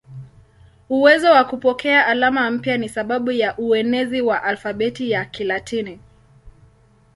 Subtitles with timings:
[0.89, 5.99] Uwezo wa kupokea alama mpya ni sababu ya uenezi wa alfabeti ya Kilatini.